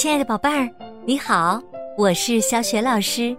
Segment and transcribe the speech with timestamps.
[0.00, 0.66] 亲爱的宝贝儿，
[1.04, 1.62] 你好，
[1.94, 3.36] 我是小雪老师，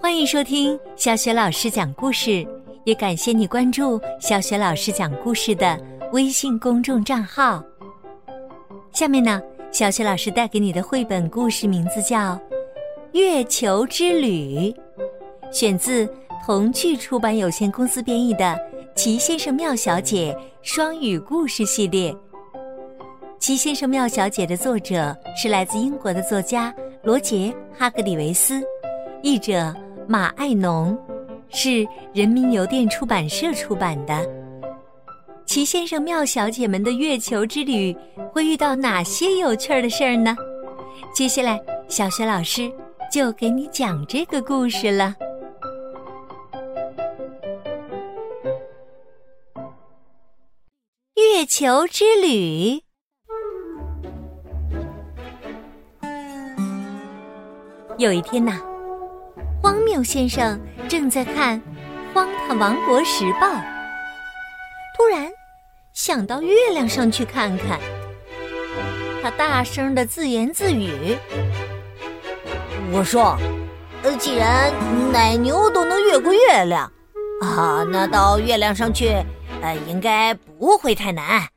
[0.00, 2.44] 欢迎收听小雪老师讲故事，
[2.82, 5.78] 也感谢你关注小雪老师讲故事的
[6.12, 7.62] 微信公众账号。
[8.92, 12.32] 下面呢，小雪老师带给你的绘本故事名字叫
[13.12, 14.72] 《月球之旅》，
[15.52, 16.12] 选自
[16.44, 18.44] 童趣出版有限公司编译的
[18.96, 22.12] 《奇先生妙小姐》双语故事系列。
[23.38, 28.60] 《奇先生妙小姐》的作者是来自英国的作家罗杰·哈格里维斯，
[29.22, 29.74] 译者
[30.08, 30.98] 马爱农，
[31.48, 34.28] 是人民邮电出版社出版的。
[35.46, 37.96] 奇先生妙小姐们的月球之旅
[38.32, 40.36] 会遇到哪些有趣的事儿呢？
[41.14, 41.58] 接下来，
[41.88, 42.70] 小学老师
[43.10, 45.14] 就给你讲这个故事了。
[51.14, 52.87] 月球之旅。
[57.98, 58.60] 有一天呐，
[59.60, 61.60] 荒谬先生正在看
[62.14, 63.48] 《荒唐王国时报》，
[64.96, 65.28] 突然
[65.92, 67.80] 想到月亮上去看看。
[69.20, 71.16] 他大声的自言自语
[72.94, 73.36] ：“我说，
[74.04, 74.72] 呃，既然
[75.12, 76.84] 奶牛都能越过月亮，
[77.42, 79.08] 啊，那到月亮上去，
[79.60, 81.48] 呃，应该不会太难。”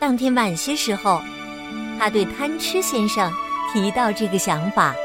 [0.00, 1.20] 当天晚些时候，
[1.98, 3.30] 他对贪吃先生。
[3.72, 4.96] 提到这个想法，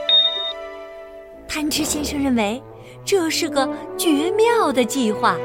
[1.47, 2.61] 贪吃先生认为
[3.05, 5.37] 这是个绝妙的计划。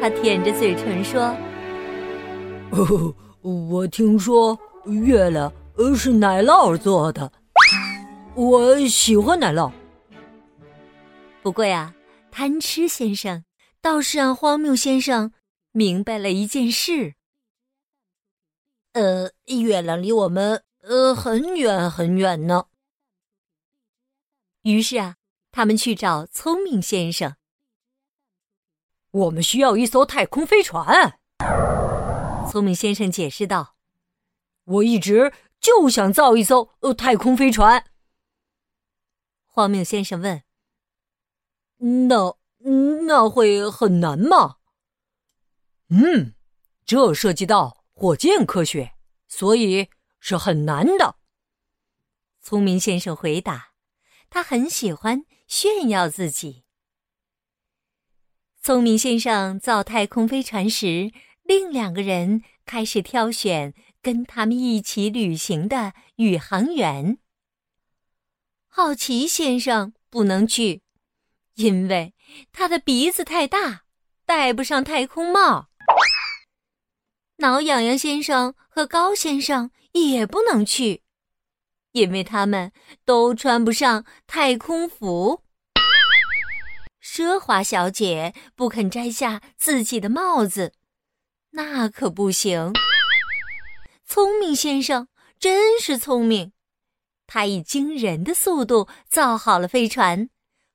[0.00, 1.36] 他舔着嘴唇说
[2.72, 5.52] ：“哦，我听说月亮
[5.94, 7.30] 是奶酪做的，
[8.34, 9.70] 我喜欢奶酪。
[11.42, 11.94] 不过呀，
[12.30, 13.44] 贪吃先生
[13.82, 15.32] 倒是让荒谬先生
[15.72, 17.14] 明白了一件事：
[18.94, 22.66] 呃，月亮离我们……”呃，很远很远呢。
[24.62, 25.16] 于是啊，
[25.50, 27.36] 他们去找聪明先生。
[29.10, 31.20] 我们需要一艘太空飞船。
[32.50, 33.76] 聪明先生解释道
[34.64, 37.84] ：“我一直就想造一艘呃太空飞船。”
[39.46, 40.42] 荒谬先生问
[42.08, 42.36] ：“那
[43.06, 44.56] 那会很难吗？”
[45.90, 46.34] 嗯，
[46.86, 48.94] 这涉及到火箭科学，
[49.26, 49.90] 所以。
[50.20, 51.16] 是很难的，
[52.40, 53.72] 聪明先生回答。
[54.30, 56.64] 他很喜欢炫耀自己。
[58.60, 61.10] 聪明先生造太空飞船时，
[61.42, 67.18] 另两个人开始挑选跟他们一起旅行的宇航员。
[68.66, 70.82] 好奇先生不能去，
[71.54, 72.14] 因为
[72.52, 73.84] 他的鼻子太大，
[74.26, 75.70] 戴不上太空帽。
[77.36, 79.70] 挠痒痒先生和高先生。
[80.06, 81.02] 也不能去，
[81.92, 82.72] 因为他们
[83.04, 85.44] 都穿不上太空服。
[87.00, 90.74] 奢华小姐不肯摘下自己的帽子，
[91.50, 92.72] 那可不行。
[94.04, 96.52] 聪明先生真是聪明，
[97.26, 100.28] 他以惊人的速度造好了飞船，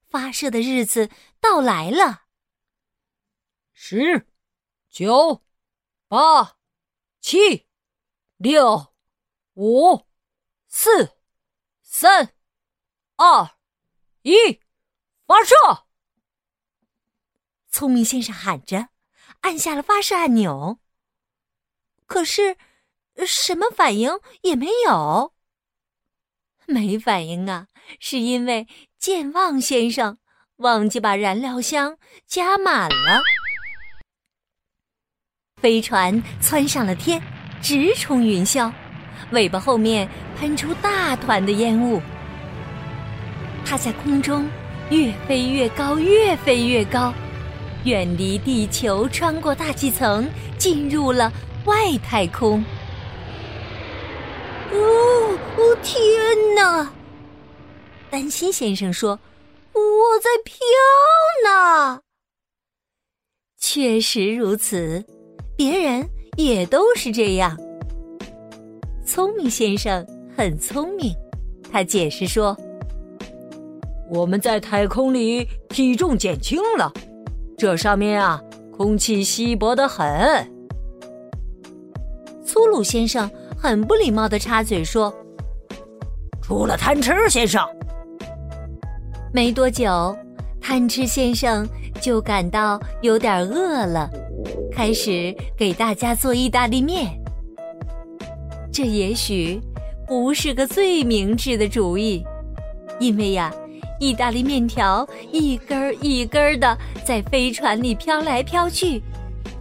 [0.07, 1.09] 发射的日子
[1.39, 2.23] 到来了。
[3.73, 4.27] 十、
[4.89, 5.43] 九、
[6.07, 6.57] 八、
[7.19, 7.67] 七、
[8.37, 8.92] 六。
[9.55, 10.07] 五、
[10.67, 11.17] 四、
[11.83, 12.33] 三、
[13.17, 13.55] 二、
[14.23, 14.59] 一，
[15.27, 15.85] 发射！
[17.69, 18.89] 聪明先生喊着，
[19.41, 20.79] 按下了发射按钮。
[22.07, 22.57] 可是，
[23.27, 25.33] 什么反应也没有。
[26.65, 27.67] 没反应啊，
[27.99, 30.17] 是因为健忘先生
[30.57, 33.21] 忘记把燃料箱加满了。
[35.57, 37.21] 飞船窜上了天，
[37.61, 38.73] 直冲云霄。
[39.31, 40.07] 尾巴后面
[40.37, 42.01] 喷出大团的烟雾，
[43.65, 44.47] 它在空中
[44.89, 47.13] 越飞越高，越飞越高，
[47.85, 51.31] 远离地球，穿过大气层，进入了
[51.65, 52.63] 外太空。
[54.71, 56.01] 哦哦，天
[56.55, 56.91] 哪！
[58.09, 59.19] 丹心先生说
[59.73, 60.55] ：“我在飘
[61.45, 62.01] 呢。”
[63.59, 65.03] 确实如此，
[65.55, 66.07] 别人
[66.37, 67.57] 也都是这样。
[69.05, 70.05] 聪明先生
[70.35, 71.13] 很聪明，
[71.71, 72.57] 他解释说
[74.09, 76.91] ：“我们在太空里体重减轻了，
[77.57, 78.41] 这上面啊，
[78.75, 80.05] 空气稀薄的很。”
[82.45, 85.13] 粗鲁先生很不礼貌的插嘴说
[86.41, 87.61] ：“除了贪吃先生。”
[89.33, 90.15] 没多久，
[90.61, 91.67] 贪吃先生
[91.99, 94.09] 就感到有点饿了，
[94.71, 97.19] 开始给大家做意大利面。
[98.73, 99.61] 这也许
[100.07, 102.25] 不是个最明智的主意，
[102.99, 103.53] 因为呀，
[103.99, 106.75] 意大利面条一根儿一根儿的
[107.05, 108.99] 在飞船里飘来飘去，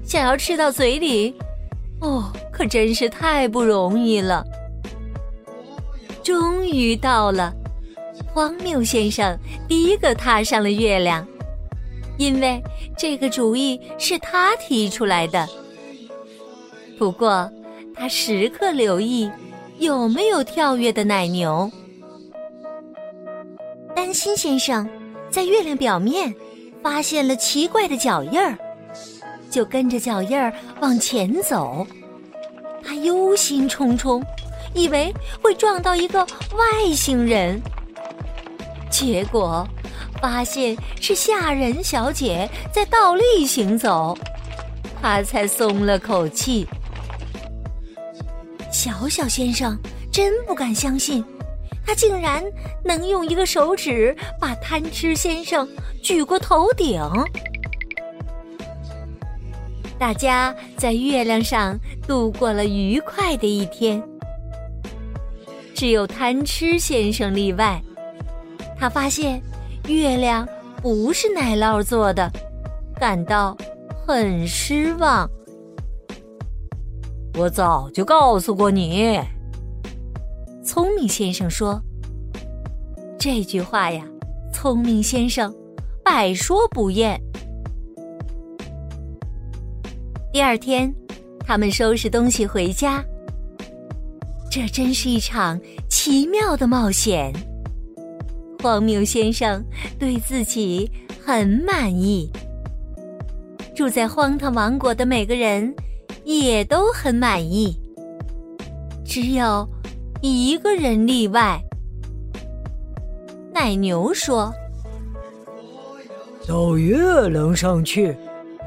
[0.03, 1.35] 想要吃到嘴里，
[2.01, 4.43] 哦，可真是太不容易了。
[6.23, 7.53] 终于到了，
[8.33, 9.39] 荒谬先生
[9.69, 11.27] 第一个踏上了月亮，
[12.17, 12.63] 因为
[12.97, 15.47] 这个主意是他提出来的。
[16.99, 17.53] 不过。
[17.95, 19.31] 他时刻留意
[19.79, 21.71] 有没有跳跃的奶牛。
[23.95, 24.89] 丹心先生
[25.31, 26.35] 在月亮表面
[26.83, 28.57] 发现了奇怪的脚印儿，
[29.51, 31.87] 就跟着脚印儿往前走。
[32.83, 34.23] 他忧心忡忡，
[34.75, 37.61] 以为会撞到一个外星人，
[38.91, 39.67] 结果
[40.21, 44.19] 发现是下人小姐在倒立行走，
[45.01, 46.67] 他才松了口气。
[48.73, 49.79] 小小先生
[50.11, 51.23] 真不敢相信，
[51.87, 52.43] 他竟然
[52.83, 55.69] 能用一个手指把贪吃先生
[56.03, 57.01] 举过头顶。
[59.99, 61.79] 大家在月亮上
[62.09, 64.03] 度过了愉快的一天，
[65.75, 67.81] 只有贪吃先生例外。
[68.79, 69.41] 他发现
[69.87, 70.49] 月亮
[70.81, 72.29] 不是奶酪做的，
[72.99, 73.57] 感到
[74.07, 75.31] 很失望。
[77.35, 79.19] 我早就告诉过你，
[80.63, 81.83] 聪明先生说。
[83.19, 84.05] 这句话呀，
[84.53, 85.53] 聪明先生
[86.05, 87.19] 百说不厌。
[90.31, 90.95] 第二天，
[91.41, 93.03] 他们收拾东西回家。
[94.51, 95.59] 这真是一场
[95.89, 97.33] 奇妙的冒险。
[98.63, 99.65] 荒谬先生
[99.99, 100.91] 对自己
[101.25, 102.31] 很满意。
[103.75, 105.75] 住在荒唐王国的每个人。
[106.25, 107.79] 也都很满意，
[109.05, 109.69] 只有
[110.21, 111.61] 一个人例外。
[113.53, 114.53] 奶牛说
[116.49, 118.17] ：“到月亮上去，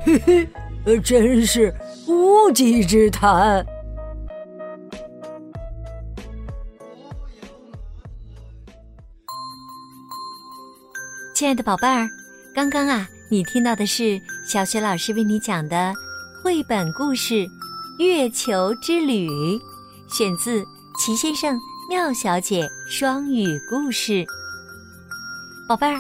[0.02, 0.48] 嘿
[0.86, 1.74] 嘿，真是
[2.07, 3.66] 无稽之谈。”
[11.34, 12.08] 亲爱的宝贝儿，
[12.54, 15.94] 刚刚啊，你听到的是小雪老师为你讲的。
[16.45, 17.33] 绘本故事
[17.97, 19.27] 《月球之旅》
[20.07, 20.62] 选自
[20.95, 21.59] 《齐先生、
[21.89, 24.24] 妙小姐》双语故事。
[25.68, 26.00] 宝贝儿，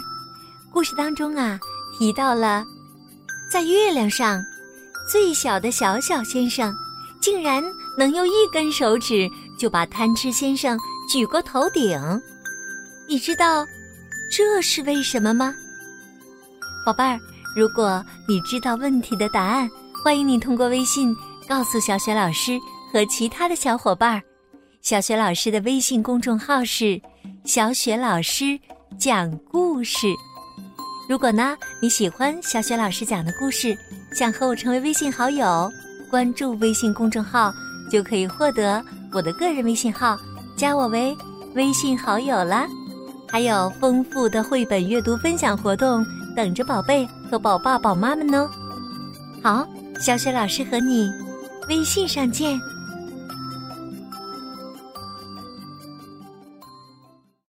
[0.71, 1.59] 故事当中啊
[1.97, 2.63] 提到了，
[3.51, 4.39] 在月亮上，
[5.09, 6.71] 最小的小小先生
[7.19, 7.63] 竟然
[7.97, 9.27] 能用一根手指
[9.57, 10.77] 就把贪吃先生
[11.11, 11.99] 举过头顶。
[13.07, 13.65] 你知道
[14.31, 15.55] 这是为什么吗？
[16.85, 17.19] 宝贝儿，
[17.55, 19.67] 如果你知道问题的答案。
[20.05, 21.17] 欢迎你通过微信
[21.47, 22.59] 告诉小雪老师
[22.93, 24.21] 和其他的小伙伴儿。
[24.79, 27.01] 小雪老师的微信公众号是
[27.43, 28.59] “小雪老师
[28.99, 30.05] 讲故事”。
[31.09, 33.75] 如果呢你喜欢小雪老师讲的故事，
[34.13, 35.67] 想和我成为微信好友，
[36.07, 37.51] 关注微信公众号
[37.91, 40.15] 就可以获得我的个人微信号，
[40.55, 41.17] 加我为
[41.55, 42.67] 微信好友啦。
[43.27, 46.05] 还有丰富的绘本阅读分享活动
[46.35, 48.47] 等着宝贝和宝爸宝妈们呢。
[49.41, 49.67] 好。
[49.99, 51.13] 小雪老师和你
[51.67, 52.74] 微信上见。